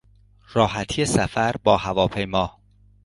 راحتی 0.53 1.05
سفر 1.05 1.55
با 1.63 1.77
هواپیما 1.77 2.59